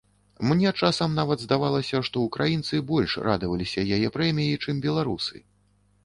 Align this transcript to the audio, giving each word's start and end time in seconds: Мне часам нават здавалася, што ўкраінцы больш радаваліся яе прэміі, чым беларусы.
Мне 0.51 0.69
часам 0.85 1.11
нават 1.17 1.41
здавалася, 1.41 1.99
што 2.07 2.23
ўкраінцы 2.27 2.79
больш 2.91 3.13
радаваліся 3.27 3.83
яе 3.97 4.07
прэміі, 4.15 4.57
чым 4.65 4.81
беларусы. 4.87 5.37